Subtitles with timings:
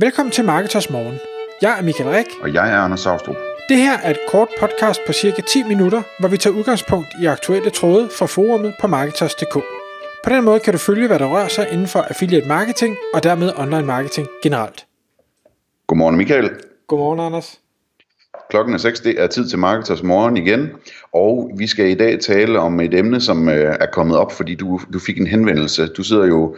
[0.00, 1.18] Velkommen til Marketers Morgen.
[1.62, 2.26] Jeg er Michael Rik.
[2.42, 3.36] Og jeg er Anders Saustrup.
[3.68, 7.26] Det her er et kort podcast på cirka 10 minutter, hvor vi tager udgangspunkt i
[7.26, 9.54] aktuelle tråde fra forumet på Marketers.dk.
[10.24, 13.22] På den måde kan du følge, hvad der rører sig inden for affiliate marketing og
[13.22, 14.86] dermed online marketing generelt.
[15.86, 16.50] Godmorgen Michael.
[16.86, 17.60] Godmorgen Anders.
[18.50, 20.68] Klokken er 6, det er tid til Marketers Morgen igen,
[21.12, 24.54] og vi skal i dag tale om et emne, som øh, er kommet op, fordi
[24.54, 25.86] du, du fik en henvendelse.
[25.86, 26.56] Du sidder jo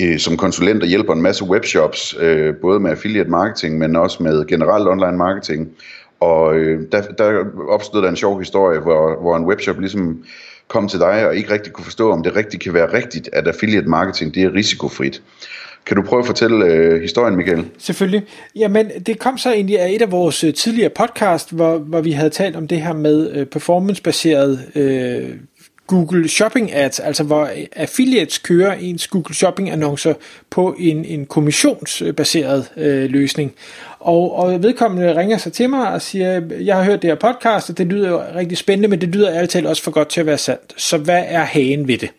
[0.00, 4.22] øh, som konsulent og hjælper en masse webshops, øh, både med affiliate marketing, men også
[4.22, 5.68] med generelt online marketing.
[6.20, 10.24] Og øh, der, der opstod der en sjov historie, hvor, hvor en webshop ligesom
[10.68, 13.48] kom til dig og ikke rigtig kunne forstå, om det rigtigt kan være rigtigt, at
[13.48, 15.22] affiliate marketing det er risikofrit.
[15.86, 17.64] Kan du prøve at fortælle øh, historien, Michael?
[17.78, 18.22] Selvfølgelig.
[18.56, 22.12] Jamen, det kom så egentlig af et af vores øh, tidligere podcast, hvor, hvor vi
[22.12, 25.30] havde talt om det her med øh, performance-baseret øh,
[25.88, 30.14] Google Shopping Ads, altså hvor affiliates kører ens Google Shopping annoncer
[30.50, 33.54] på en, en kommissionsbaseret øh, løsning.
[34.00, 37.70] Og, og vedkommende ringer sig til mig og siger, jeg har hørt det her podcast,
[37.70, 40.26] og det lyder jo rigtig spændende, men det lyder altid også for godt til at
[40.26, 40.74] være sandt.
[40.76, 42.10] Så hvad er hagen ved det?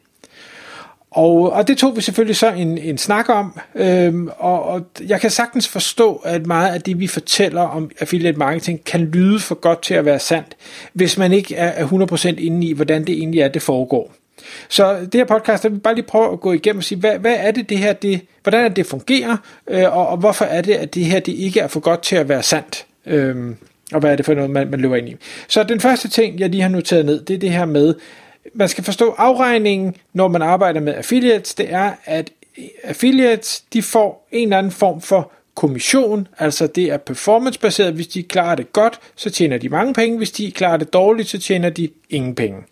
[1.11, 5.21] Og, og det tog vi selvfølgelig så en, en snak om, øhm, og, og jeg
[5.21, 9.55] kan sagtens forstå, at meget af det, vi fortæller om affiliate marketing, kan lyde for
[9.55, 10.55] godt til at være sandt,
[10.93, 14.13] hvis man ikke er 100% inde i, hvordan det egentlig er, det foregår.
[14.69, 17.19] Så det her podcast, der vil bare lige prøve at gå igennem og sige, hvad,
[17.19, 20.61] hvad er det det her, det, hvordan er det, fungerer, øh, og, og hvorfor er
[20.61, 22.85] det, at det her det ikke er for godt til at være sandt.
[23.05, 23.55] Øhm,
[23.93, 25.15] og hvad er det for noget, man, man løber ind i.
[25.47, 27.95] Så den første ting, jeg lige har noteret ned, det er det her med,
[28.53, 32.31] man skal forstå afregningen, når man arbejder med affiliates, det er, at
[32.83, 38.23] affiliates, de får en eller anden form for kommission, altså det er performance-baseret, hvis de
[38.23, 41.69] klarer det godt, så tjener de mange penge, hvis de klarer det dårligt, så tjener
[41.69, 42.63] de ingen penge.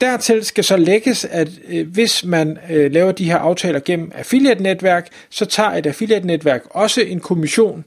[0.00, 5.08] Dertil skal så lægges, at øh, hvis man øh, laver de her aftaler gennem affiliate-netværk,
[5.30, 7.84] så tager et affiliate-netværk også en kommission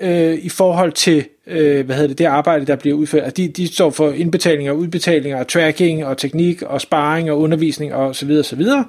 [0.00, 3.24] øh, i forhold til øh, hvad hedder det, det arbejde, der bliver udført.
[3.24, 8.16] Altså, de, de står for indbetalinger, udbetalinger, tracking og teknik og sparring og undervisning og
[8.16, 8.84] så videre, så videre.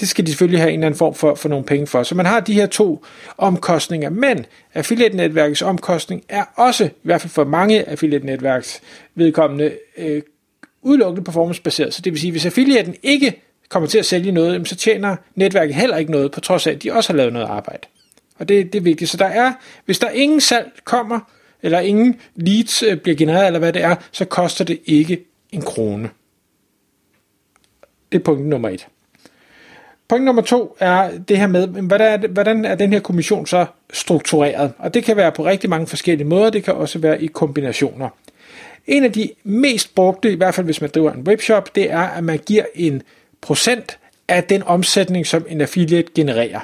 [0.00, 2.02] Det skal de selvfølgelig have en eller anden form for, for nogle penge for.
[2.02, 3.04] Så man har de her to
[3.38, 8.80] omkostninger, men affiliate-netværkets omkostning er også, i hvert fald for mange affiliate-netværks
[9.14, 10.22] vedkommende, øh,
[10.82, 11.94] udelukkende performance-baseret.
[11.94, 15.74] Så det vil sige, hvis affiliaten ikke kommer til at sælge noget, så tjener netværket
[15.74, 17.86] heller ikke noget, på trods af, at de også har lavet noget arbejde.
[18.38, 19.10] Og det, det er vigtigt.
[19.10, 19.52] Så der er,
[19.84, 21.20] hvis der ingen salg kommer,
[21.62, 25.62] eller ingen leads øh, bliver genereret, eller hvad det er, så koster det ikke en
[25.62, 26.10] krone.
[28.12, 28.86] Det er punkt nummer et.
[30.08, 33.46] Punkt nummer to er det her med, hvordan er, det, hvordan er den her kommission
[33.46, 34.72] så struktureret?
[34.78, 38.08] Og det kan være på rigtig mange forskellige måder, det kan også være i kombinationer.
[38.86, 42.02] En af de mest brugte, i hvert fald hvis man driver en webshop, det er,
[42.02, 43.02] at man giver en
[43.40, 43.98] procent
[44.28, 46.60] af den omsætning, som en affiliate genererer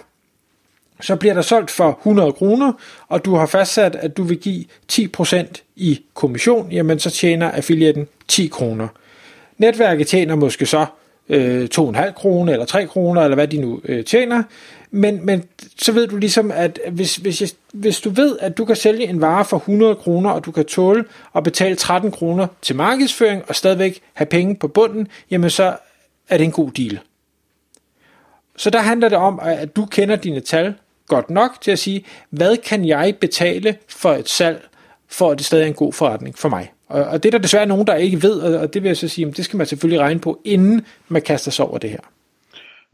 [1.01, 2.73] så bliver der solgt for 100 kroner,
[3.09, 8.09] og du har fastsat, at du vil give 10% i kommission, jamen så tjener affiliaten
[8.29, 8.89] 10 kroner.
[9.59, 10.87] Netværket tjener måske så
[11.29, 14.43] øh, 2,5 kroner eller 3 kroner, eller hvad de nu øh, tjener,
[14.95, 15.45] men, men
[15.79, 19.09] så ved du ligesom, at hvis, hvis, jeg, hvis du ved, at du kan sælge
[19.09, 21.05] en vare for 100 kroner, og du kan tåle
[21.37, 25.77] at betale 13 kroner til markedsføring, og stadigvæk have penge på bunden, jamen så
[26.29, 27.01] er det en god deal.
[28.57, 30.75] Så der handler det om, at du kender dine tal,
[31.15, 34.69] godt nok til at sige, hvad kan jeg betale for et salg,
[35.09, 36.73] for at det stadig er en god forretning for mig.
[36.89, 39.09] Og, og det er der desværre nogen, der ikke ved, og det vil jeg så
[39.09, 42.01] sige, det skal man selvfølgelig regne på, inden man kaster sig over det her.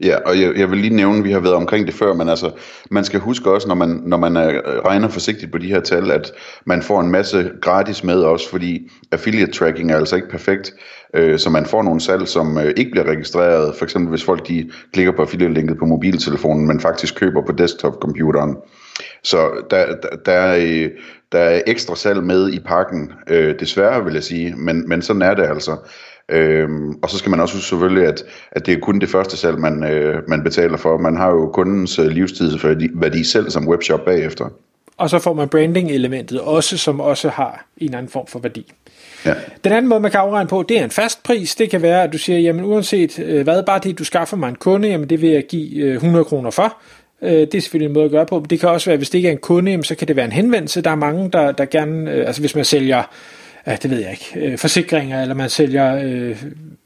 [0.03, 2.29] Ja, og jeg, jeg vil lige nævne, at vi har været omkring det før, men
[2.29, 2.51] altså,
[2.91, 6.11] man skal huske også, når man, når man øh, regner forsigtigt på de her tal,
[6.11, 6.31] at
[6.65, 10.73] man får en masse gratis med også, fordi affiliate tracking er altså ikke perfekt,
[11.13, 14.47] øh, så man får nogle salg, som øh, ikke bliver registreret, for eksempel hvis folk
[14.47, 18.57] de klikker på affiliate-linket på mobiltelefonen, men faktisk køber på desktop-computeren.
[19.23, 20.89] Så der, der, der, er, øh,
[21.31, 25.21] der er ekstra salg med i pakken, øh, desværre vil jeg sige, men, men sådan
[25.21, 25.77] er det altså.
[26.29, 29.37] Øhm, og så skal man også huske selvfølgelig, at, at det er kun det første
[29.37, 30.97] salg, man, øh, man betaler for.
[30.97, 34.49] Man har jo kundens øh, livstidsværdi selv som webshop bagefter.
[34.97, 38.71] Og så får man branding-elementet også, som også har en anden form for værdi.
[39.25, 39.33] Ja.
[39.63, 41.55] Den anden måde, man kan afregne på, det er en fast pris.
[41.55, 44.49] Det kan være, at du siger, jamen uanset øh, hvad, bare det, du skaffer mig
[44.49, 46.77] en kunde, jamen det vil jeg give 100 øh, kroner for.
[47.21, 48.45] Øh, det er selvfølgelig en måde at gøre på.
[48.49, 50.25] Det kan også være, hvis det ikke er en kunde, jamen, så kan det være
[50.25, 50.81] en henvendelse.
[50.81, 53.03] Der er mange, der, der gerne, altså hvis man sælger
[53.67, 56.43] ja, det ved jeg ikke, øh, forsikringer, eller man sælger, øh,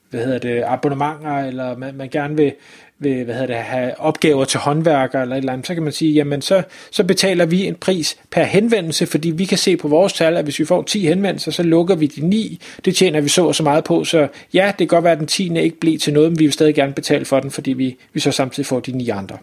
[0.10, 2.54] hvad hedder det, abonnementer, eller man, man gerne vil,
[3.00, 5.92] vil hvad hedder det, have opgaver til håndværker eller et eller andet, så kan man
[5.92, 9.88] sige, jamen så, så betaler vi en pris per henvendelse, fordi vi kan se på
[9.88, 12.60] vores tal, at hvis vi får 10 henvendelser, så lukker vi de 9.
[12.86, 15.20] Det tjener vi så og så meget på, så ja, det kan godt være, at
[15.20, 15.60] den 10.
[15.60, 18.20] ikke bliver til noget, men vi vil stadig gerne betale for den, fordi vi, vi
[18.20, 19.38] så samtidig får de 9 andre.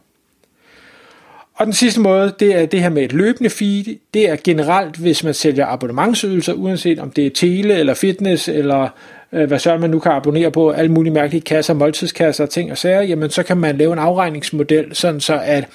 [1.61, 3.85] Og den sidste måde, det er det her med et løbende feed.
[4.15, 8.89] Det er generelt, hvis man sælger abonnementsydelser, uanset om det er tele eller fitness, eller
[9.33, 12.71] øh, hvad så man nu kan abonnere på, alle mulige mærkelige kasser, måltidskasser og ting
[12.71, 15.69] og sager, jamen så kan man lave en afregningsmodel, sådan så at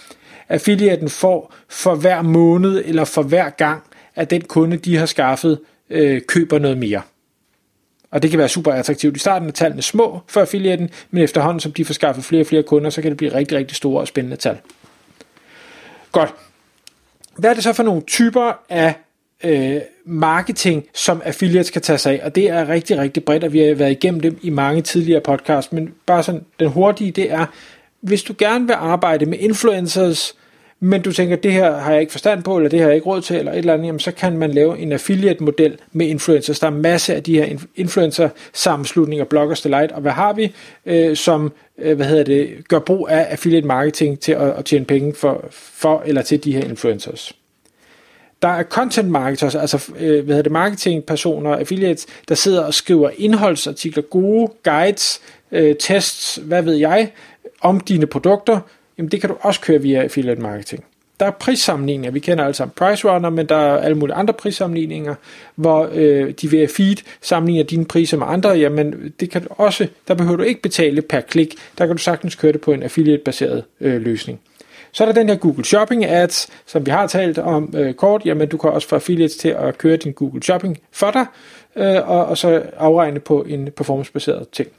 [0.50, 3.84] affiliaten får for hver måned eller for hver gang,
[4.16, 5.60] at den kunde, de har skaffet,
[5.90, 7.02] øh, køber noget mere.
[8.12, 9.16] Og det kan være super attraktivt.
[9.16, 12.48] I starten er tallene små for affiliaten, men efterhånden som de får skaffet flere og
[12.48, 14.58] flere kunder, så kan det blive rigtig, rigtig store og spændende tal.
[16.16, 16.34] Godt.
[17.38, 18.94] Hvad er det så for nogle typer af
[19.44, 22.26] øh, marketing, som affiliates kan tage sig af?
[22.26, 25.22] Og det er rigtig, rigtig bredt, og vi har været igennem det i mange tidligere
[25.22, 27.46] podcasts, men bare sådan den hurtige, det er,
[28.02, 30.36] hvis du gerne vil arbejde med influencers,
[30.80, 33.08] men du tænker, det her har jeg ikke forstand på, eller det har jeg ikke
[33.08, 36.60] råd til, eller et eller andet, jamen, så kan man lave en affiliate-model med influencers.
[36.60, 40.54] Der er masser af de her influencer-sammenslutninger, Bloggers Delight, og hvad har vi,
[40.86, 44.86] øh, som øh, hvad hedder det, gør brug af affiliate marketing til at, at tjene
[44.86, 47.34] penge for, for eller til de her influencers.
[48.42, 53.10] Der er content marketers, altså øh, hvad hedder det, marketingpersoner, affiliates, der sidder og skriver
[53.18, 57.12] indholdsartikler, gode guides, øh, tests, hvad ved jeg,
[57.62, 58.60] om dine produkter,
[58.98, 60.84] jamen det kan du også køre via affiliate marketing.
[61.20, 64.34] Der er prissammenligninger, vi kender alle sammen Price Runner, men der er alle mulige andre
[64.34, 65.16] prissammenligninger,
[65.56, 69.88] hvor øh, de via feed sammenligner dine priser med andre, jamen det kan du også,
[70.08, 72.84] der behøver du ikke betale per klik, der kan du sagtens køre det på en
[72.84, 74.40] affiliate-baseret øh, løsning.
[74.92, 78.22] Så er der den her Google Shopping Ads, som vi har talt om øh, kort,
[78.26, 81.26] jamen du kan også få affiliates til at køre din Google Shopping for dig,
[81.76, 84.70] øh, og, og så afregne på en performance-baseret ting.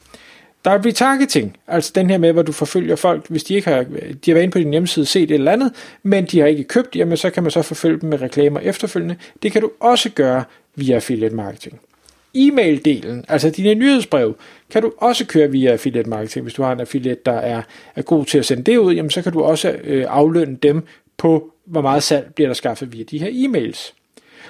[0.66, 3.82] Der er retargeting, altså den her med, hvor du forfølger folk, hvis de ikke har,
[3.82, 5.72] de har været inde på din hjemmeside, set et eller andet,
[6.02, 9.16] men de har ikke købt, jamen så kan man så forfølge dem med reklamer efterfølgende.
[9.42, 11.80] Det kan du også gøre via affiliate marketing.
[12.34, 14.36] E-mail-delen, altså dine nyhedsbrev,
[14.70, 16.42] kan du også køre via affiliate marketing.
[16.42, 17.62] Hvis du har en affiliate, der er,
[17.96, 20.82] er god til at sende det ud, jamen så kan du også øh, aflønne dem
[21.16, 23.92] på, hvor meget salg bliver der skaffet via de her e-mails.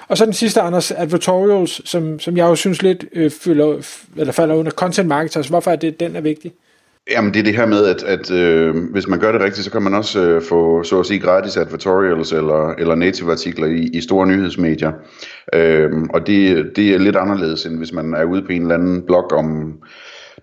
[0.07, 4.33] Og så den sidste, Anders, advertorials, som, som jeg jo synes lidt øh, følger, eller
[4.33, 5.47] falder under content marketers.
[5.47, 6.51] Hvorfor er det, den er vigtig?
[7.11, 9.71] Jamen det er det her med, at, at øh, hvis man gør det rigtigt, så
[9.71, 13.89] kan man også øh, få så at sige gratis advertorials eller, eller native artikler i,
[13.93, 14.91] i store nyhedsmedier.
[15.53, 18.75] Øh, og det, det er lidt anderledes, end hvis man er ude på en eller
[18.75, 19.73] anden blog om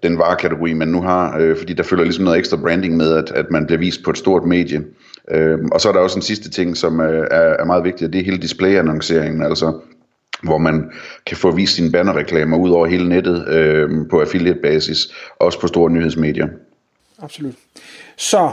[0.03, 3.31] den varekategori, man nu har, øh, fordi der følger ligesom noget ekstra branding med, at,
[3.31, 4.85] at man bliver vist på et stort medie.
[5.31, 8.07] Øh, og så er der også en sidste ting, som øh, er, er meget vigtig,
[8.07, 9.81] og det er hele displayannonceringen, altså
[10.43, 10.91] hvor man
[11.27, 14.99] kan få vist sine bannerreklamer ud over hele nettet øh, på affiliate-basis,
[15.39, 16.49] også på store nyhedsmedier.
[17.23, 17.55] Absolut.
[18.17, 18.51] Så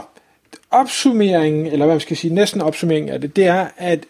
[0.70, 4.04] opsummeringen, eller hvad man skal sige, næsten opsummeringen af det, det er, at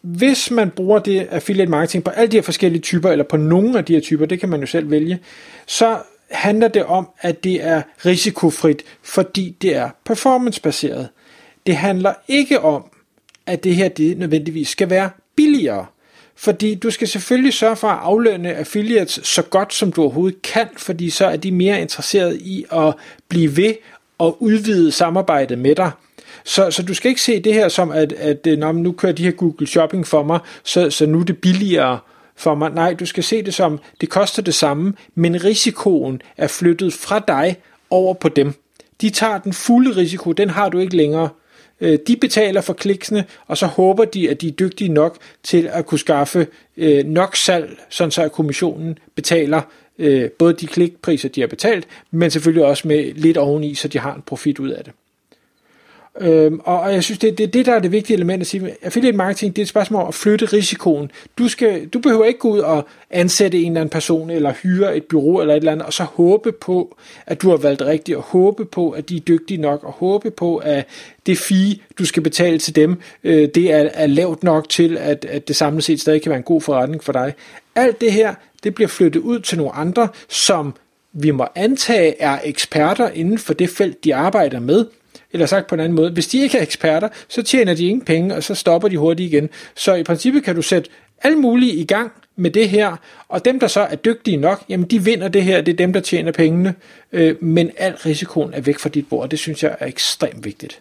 [0.00, 3.78] hvis man bruger det affiliate marketing på alle de her forskellige typer, eller på nogle
[3.78, 5.18] af de her typer, det kan man jo selv vælge,
[5.66, 5.98] så
[6.30, 11.08] handler det om, at det er risikofrit, fordi det er performancebaseret.
[11.66, 12.84] Det handler ikke om,
[13.46, 15.86] at det her det nødvendigvis skal være billigere.
[16.36, 20.68] Fordi du skal selvfølgelig sørge for at aflønne affiliates så godt som du overhovedet kan,
[20.76, 22.94] fordi så er de mere interesseret i at
[23.28, 23.74] blive ved
[24.18, 25.90] og udvide samarbejdet med dig.
[26.44, 29.12] Så, så du skal ikke se det her som, at, at øh, når nu kører
[29.12, 31.98] de her Google Shopping for mig, så, så nu er det billigere
[32.36, 32.70] for mig.
[32.70, 37.18] Nej, du skal se det som, det koster det samme, men risikoen er flyttet fra
[37.18, 37.56] dig
[37.90, 38.54] over på dem.
[39.00, 41.28] De tager den fulde risiko, den har du ikke længere.
[41.84, 45.68] Øh, de betaler for kliksene, og så håber de, at de er dygtige nok til
[45.72, 49.62] at kunne skaffe øh, nok salg, sådan så at kommissionen betaler
[49.98, 53.98] øh, både de klikpriser, de har betalt, men selvfølgelig også med lidt oveni, så de
[53.98, 54.92] har en profit ud af det.
[56.20, 58.74] Øhm, og jeg synes, det er det, det, der er det vigtige element at sige.
[58.82, 61.10] Affiliate marketing, det er et spørgsmål om at flytte risikoen.
[61.38, 64.96] Du, skal, du behøver ikke gå ud og ansætte en eller anden person, eller hyre
[64.96, 68.16] et bureau eller et eller andet, og så håbe på, at du har valgt rigtigt,
[68.16, 70.86] og håbe på, at de er dygtige nok, og håbe på, at
[71.26, 75.24] det fee, du skal betale til dem, øh, det er, er lavt nok til, at,
[75.24, 77.34] at det samlet set stadig kan være en god forretning for dig.
[77.74, 80.74] Alt det her, det bliver flyttet ud til nogle andre, som
[81.12, 84.84] vi må antage er eksperter inden for det felt, de arbejder med,
[85.34, 88.04] eller sagt på en anden måde, hvis de ikke er eksperter, så tjener de ingen
[88.04, 89.48] penge, og så stopper de hurtigt igen.
[89.74, 90.90] Så i princippet kan du sætte
[91.22, 92.96] alle mulige i gang med det her,
[93.28, 95.92] og dem, der så er dygtige nok, jamen de vinder det her, det er dem,
[95.92, 96.74] der tjener pengene,
[97.12, 100.80] øh, men al risikoen er væk fra dit bord, det synes jeg er ekstremt vigtigt.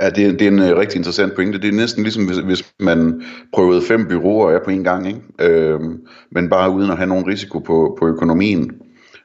[0.00, 1.58] Ja, det er, det er en uh, rigtig interessant pointe.
[1.58, 5.20] Det er næsten ligesom, hvis, hvis man prøvede fem byråer af på en gang, ikke?
[5.40, 5.80] Øh,
[6.30, 8.72] men bare uden at have nogen risiko på, på økonomien.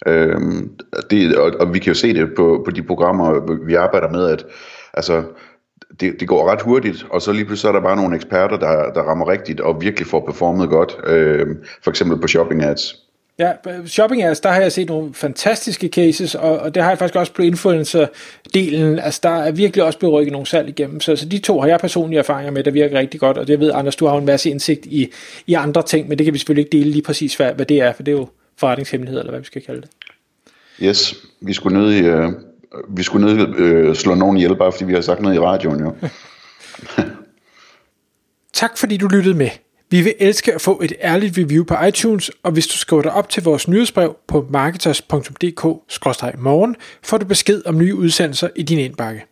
[0.08, 0.70] Øhm,
[1.10, 4.30] det, og, og vi kan jo se det på, på de programmer, vi arbejder med,
[4.30, 4.46] at
[4.94, 5.24] altså,
[6.00, 8.94] det, det går ret hurtigt, og så lige pludselig er der bare nogle eksperter, der,
[8.94, 12.96] der rammer rigtigt og virkelig får performet godt, øhm, for eksempel på shopping ads.
[13.40, 13.52] Ja,
[13.86, 17.16] shopping ads, der har jeg set nogle fantastiske cases, og, og det har jeg faktisk
[17.16, 19.00] også på influencer-delen.
[19.00, 21.00] Altså, der er virkelig også blevet rykket nogle salg igennem.
[21.00, 23.60] Så, så de to har jeg personlige erfaringer med, der virker rigtig godt, og det
[23.60, 25.12] ved, Anders, du har jo en masse indsigt i,
[25.48, 27.82] i andre ting, men det kan vi selvfølgelig ikke dele lige præcis, hvad, hvad det
[27.82, 28.28] er, for det er jo
[28.62, 29.90] forretningshemmelighed, eller hvad vi skal kalde det.
[30.84, 32.32] Yes, vi skulle nødig, øh,
[32.90, 35.80] vi skulle nødig øh, slå nogen ihjel, bare fordi vi har sagt noget i radioen
[35.80, 35.96] jo.
[38.62, 39.50] tak fordi du lyttede med.
[39.90, 43.14] Vi vil elske at få et ærligt review på iTunes, og hvis du skriver dig
[43.14, 49.26] op til vores nyhedsbrev på marketers.dk-morgen, får du besked om nye udsendelser i din indbakke.